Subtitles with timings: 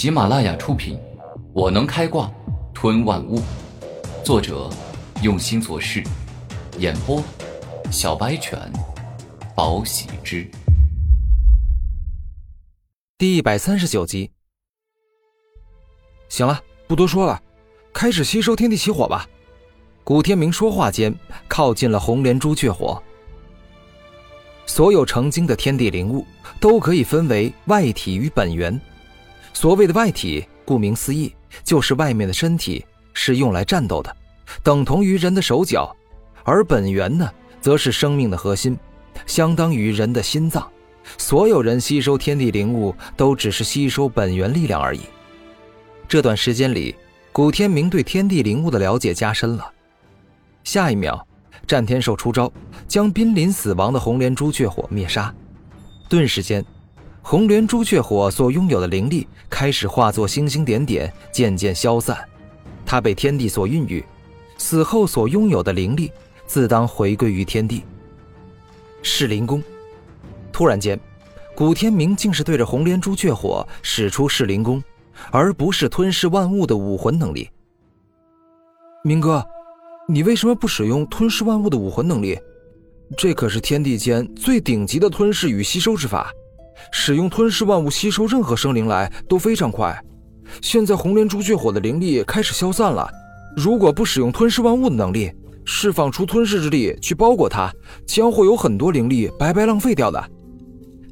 [0.00, 0.96] 喜马拉雅出品，
[1.52, 2.32] 《我能开挂
[2.72, 3.38] 吞万物》，
[4.24, 4.70] 作者
[5.22, 6.02] 用心做事，
[6.78, 7.22] 演播
[7.92, 8.58] 小白犬，
[9.54, 10.50] 宝喜之，
[13.18, 14.30] 第一百三十九集。
[16.30, 17.38] 行了，不多说了，
[17.92, 19.28] 开始吸收天地起火吧。
[20.02, 21.14] 古天明说话间，
[21.46, 23.02] 靠近了红莲朱雀火。
[24.64, 26.24] 所有成精的天地灵物
[26.58, 28.80] 都可以分为外体与本源。
[29.52, 34.16] 所谓的外体，顾名思义，就是外面的身体，是用来战斗的，
[34.62, 35.94] 等同于人的手脚；
[36.44, 38.78] 而本源呢，则是生命的核心，
[39.26, 40.66] 相当于人的心脏。
[41.18, 45.00] 所有人吸收天地灵物，都只是吸收本源力量而已。
[46.06, 46.94] 这段时间里，
[47.32, 49.72] 古天明对天地灵物的了解加深了。
[50.62, 51.26] 下一秒，
[51.66, 52.52] 战天兽出招，
[52.86, 55.34] 将濒临死亡的红莲朱雀火灭杀。
[56.08, 56.64] 顿时间，
[57.22, 62.18] 红莲朱雀火所拥有的灵力开始化作星星点点，渐渐消散。
[62.84, 64.04] 它被天地所孕育，
[64.58, 66.10] 死后所拥有的灵力
[66.46, 67.84] 自当回归于天地。
[69.02, 69.62] 噬灵功。
[70.50, 70.98] 突然间，
[71.54, 74.82] 古天明竟是对着红莲朱雀火使出噬灵功，
[75.30, 77.48] 而不是吞噬万物的武魂能力。
[79.04, 79.44] 明哥。
[80.08, 82.36] 你为什么不使用吞噬万物的武魂能力？
[83.16, 86.32] 这可是天地间最顶级的吞噬与吸收之法，
[86.92, 89.98] 使用吞噬万物吸收任何生灵来都非常快。
[90.60, 93.08] 现在红莲朱雀火的灵力开始消散了，
[93.56, 95.32] 如果不使用吞噬万物的能力，
[95.64, 97.72] 释放出吞噬之力去包裹它，
[98.06, 100.22] 将会有很多灵力白白浪费掉的。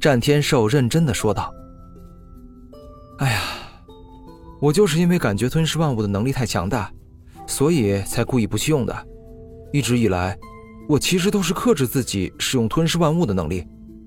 [0.00, 1.52] 战天兽认真的说道
[3.18, 3.40] ：“哎呀，
[4.60, 6.90] 我就是因为感觉吞噬万物的能力太强大。”
[7.46, 9.06] 所以才故意不去用的。
[9.70, 10.34] 一直以来，
[10.88, 13.66] 我其实都是克制自己使用吞噬万物的能力，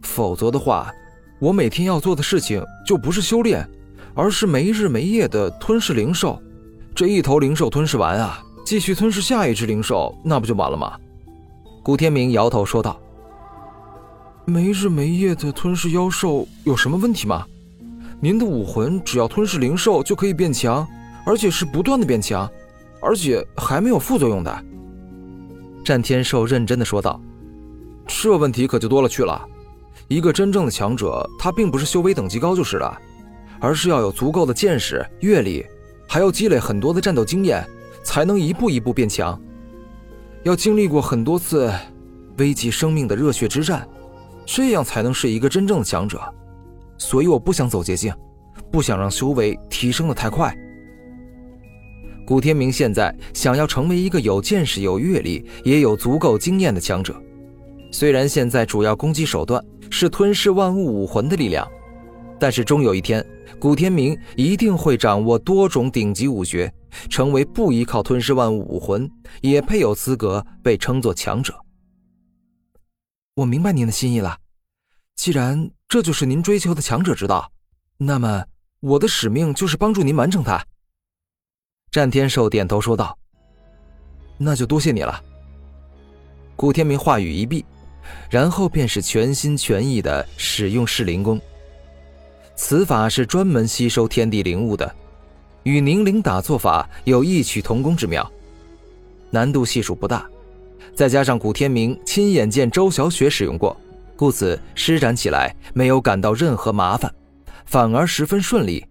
[0.00, 0.90] 否则的话，
[1.38, 3.68] 我每天要做的事情就不是修炼，
[4.14, 6.40] 而是没日没夜的吞噬灵兽。
[6.94, 10.96] 这一头灵兽吞噬完啊，继续吞噬下一只灵兽，那不就完了吗？
[11.82, 13.00] 古天明摇头说道
[14.44, 17.46] ：“没日没夜的吞噬妖兽有什么问题吗？
[18.20, 20.86] 您的武魂只要吞噬灵兽就可以变强，
[21.24, 22.50] 而且是不断的变强。”
[23.00, 24.64] 而且还没有副作用的，
[25.84, 27.20] 战天兽认真的说道
[28.08, 29.40] ：“这问题可就多了去了。
[30.08, 32.98] 一个真正的强者，他并不是修为等级高就是了，
[33.60, 35.64] 而是要有足够的见识、阅历，
[36.08, 37.62] 还要积累很多的战斗经验，
[38.02, 39.38] 才能一步一步变强。
[40.44, 41.70] 要经历过很多次
[42.38, 43.86] 危及生命的热血之战，
[44.46, 46.18] 这样才能是一个真正的强者。
[46.96, 48.10] 所以我不想走捷径，
[48.72, 50.56] 不想让修为提升的太快。”
[52.26, 57.14] 古天明现在想要成为一个有见识、有阅历、也有足够经验的强者。
[57.90, 61.66] 虽然现在主要攻击手段是吞噬万物武魂的力量，
[62.38, 63.24] 但是终有一天，
[63.58, 66.72] 古天明一定会掌握多种顶级武学，
[67.08, 69.10] 成为不依靠吞噬万物武魂
[69.40, 71.54] 也配有资格被称作强者。
[73.34, 74.36] 我明白您的心意了，
[75.16, 77.50] 既然这就是您追求的强者之道，
[77.96, 78.44] 那么
[78.80, 80.62] 我的使命就是帮助您完成它。
[81.90, 83.18] 战天兽点头说道
[84.36, 85.24] ：“那就多谢你了。”
[86.54, 87.64] 古天明话语一毕，
[88.30, 91.40] 然后便是全心全意的使用噬灵功。
[92.56, 94.94] 此法是专门吸收天地灵物的，
[95.62, 98.30] 与凝灵打坐法有异曲同工之妙，
[99.30, 100.26] 难度系数不大。
[100.94, 103.76] 再加上古天明亲眼见周小雪使用过，
[104.16, 107.14] 故此施展起来没有感到任何麻烦，
[107.66, 108.84] 反而十分顺利。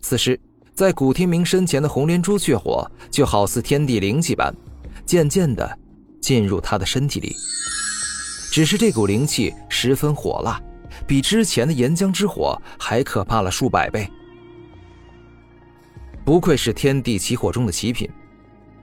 [0.00, 0.38] 此时。
[0.74, 4.52] 在古天明身前的红莲朱雀火就好似天地灵气般，
[5.04, 5.78] 渐渐的
[6.18, 7.36] 进入他的身体里。
[8.52, 10.60] 只是这股灵气十分火辣，
[11.06, 14.06] 比之前的岩浆之火还可怕了数百倍。
[16.22, 18.06] 不愧是天地奇火中的奇品，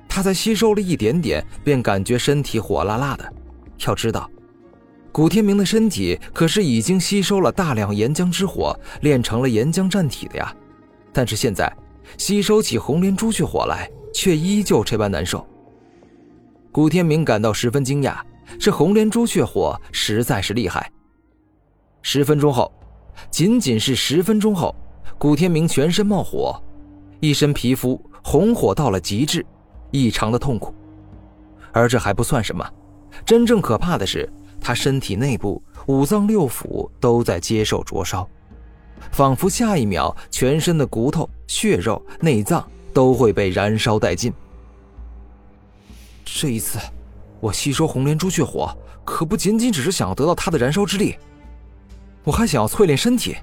[0.08, 3.32] 他才吸收了一点点，便感觉身体火辣辣的。
[3.86, 4.28] 要知道，
[5.12, 10.52] 古天明的身体可是已经吸收了大量岩浆之火，炼成了岩浆战体的呀。
[11.14, 11.72] 但是现在，
[12.18, 15.48] 吸收起红莲朱雀火来，却依旧这般难受。
[16.72, 18.18] 古天明感到十分惊讶，
[18.58, 20.92] 这红莲朱雀火实在是厉害。
[22.02, 22.72] 十分钟后，
[23.30, 24.74] 仅仅是十分钟后，
[25.18, 26.62] 古天明全身冒火，
[27.20, 29.46] 一身皮肤红火到了极致，
[29.92, 30.74] 异常的痛苦。
[31.72, 32.68] 而这还不算什么，
[33.26, 38.28] 真正可怕的是，他身体内部五脏六腑都在接受灼烧。
[39.12, 44.34] 仿佛下一秒，全身的骨头、血肉、内脏都会被燃烧殆尽。
[46.26, 46.80] 这一次，
[47.40, 48.76] 我吸收红莲朱雀火，
[49.06, 51.16] 可不仅仅只是想要得到它的燃烧之力，
[52.24, 53.36] 我还想要淬炼身体。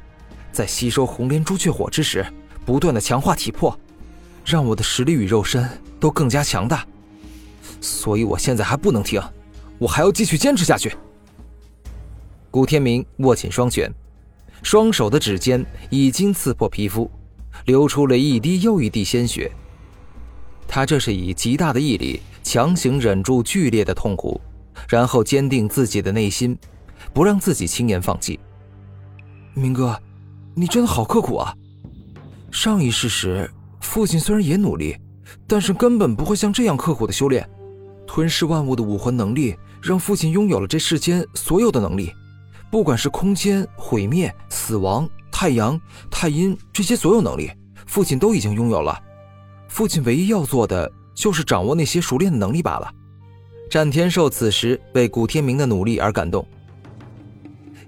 [0.52, 2.24] 在吸收红莲朱雀火之时，
[2.64, 3.78] 不断的强化体魄，
[4.44, 6.86] 让我的实力与肉身都更加强大。
[7.80, 9.20] 所以我现在还不能停，
[9.78, 10.94] 我还要继续坚持下去。
[12.50, 13.92] 古天明握紧双拳，
[14.62, 17.10] 双手的指尖已经刺破皮肤，
[17.66, 19.50] 流出了一滴又一滴鲜血。
[20.68, 24.40] 他这是以极大的毅力强行忍住剧烈的痛苦，
[24.88, 26.56] 然后坚定自己的内心，
[27.14, 28.38] 不让自己轻言放弃。
[29.54, 29.98] 明哥，
[30.54, 31.54] 你真的好刻苦啊！
[32.50, 34.96] 上一世时，父亲虽然也努力，
[35.46, 37.48] 但是根本不会像这样刻苦的修炼。
[38.06, 42.12] 吞噬万物的武魂能力，让父亲拥有了这世间所有的能力，
[42.70, 45.80] 不管是空间毁灭、死亡、太阳、
[46.10, 47.50] 太阴这些所有能力，
[47.86, 48.96] 父亲都已经拥有了。
[49.76, 52.90] 父亲唯一要做的，就是掌握那些熟练的能力罢了。
[53.68, 56.48] 战天寿此时为古天明的努力而感动。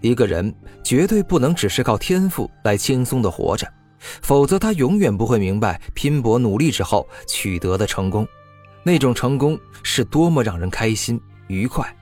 [0.03, 0.55] 一个人
[0.85, 3.67] 绝对不能只是靠天赋来轻松的活着，
[4.21, 8.29] 否则他永远不会明白拼搏努力之后取得的成功。
[8.83, 11.97] 那种成功是多么让人开心愉快，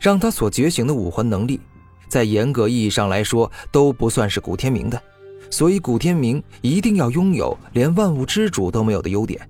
[0.00, 1.60] 让他所觉醒的武魂能力，
[2.06, 5.02] 在严格意义上来说都不算是古天明的，
[5.50, 9.40] 所以古天明一定要拥有连万物之主都没有的优点。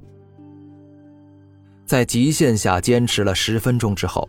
[1.86, 4.28] 在极限下坚持了十分钟之后，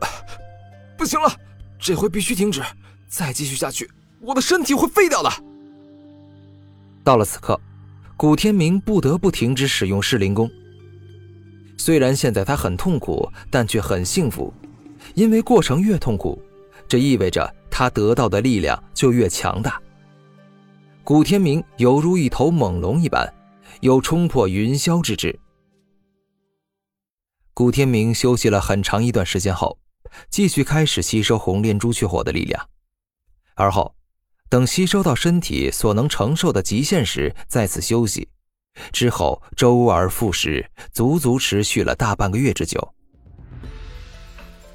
[0.96, 1.32] 不行了，
[1.78, 2.62] 这回必须停止，
[3.08, 3.88] 再继续下去，
[4.20, 5.30] 我的身体会废掉的。
[7.02, 7.58] 到了此刻，
[8.16, 10.50] 古天明不得不停止使用噬灵功。
[11.78, 14.52] 虽然现在他很痛苦，但却很幸福，
[15.14, 16.38] 因为过程越痛苦，
[16.86, 19.80] 这意味着他得到的力量就越强大。
[21.08, 23.32] 古天明犹如一头猛龙一般，
[23.80, 25.40] 有冲破云霄之志。
[27.54, 29.78] 古天明休息了很长一段时间后，
[30.28, 32.68] 继续开始吸收红莲朱雀火的力量，
[33.54, 33.94] 而后，
[34.50, 38.28] 等吸收到身体所能承受的极限时，再次休息。
[38.92, 42.86] 之后周而复始，足足持续了大半个月之久。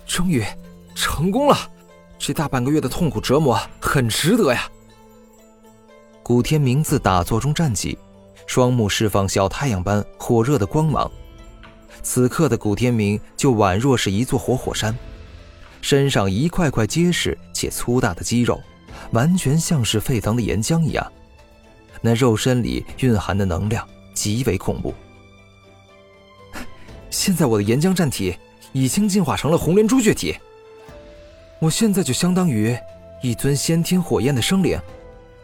[0.08, 0.44] 终于
[0.96, 1.56] 成功了，
[2.18, 4.68] 这大半个月的痛苦折磨很值得呀！
[6.24, 7.98] 古天明自打坐中站起，
[8.48, 11.12] 双目释放小太阳般火热的光芒。
[12.02, 14.98] 此刻的古天明就宛若是一座活火山，
[15.82, 18.58] 身上一块块结实且粗大的肌肉，
[19.12, 21.12] 完全像是沸腾的岩浆一样。
[22.00, 24.94] 那肉身里蕴含的能量极为恐怖。
[27.10, 28.34] 现在我的岩浆战体
[28.72, 30.38] 已经进化成了红莲朱雀体，
[31.60, 32.78] 我现在就相当于
[33.22, 34.80] 一尊先天火焰的生灵，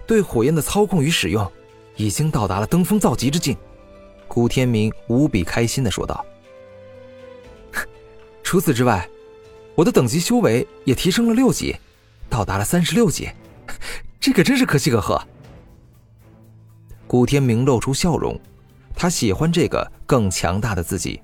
[0.09, 1.47] 对火焰的操控与使用
[1.95, 3.55] 已经到达了登峰造极之境。
[4.27, 6.25] 古天明无比开心的说道
[8.41, 9.07] ：“除此之外，
[9.75, 11.75] 我的等级修为也提升了六级，
[12.27, 13.29] 到达了三十六级，
[14.19, 15.21] 这可真是可喜可贺。”
[17.05, 18.35] 古天明露出笑容，
[18.95, 21.21] 他喜欢这个更强大的自己。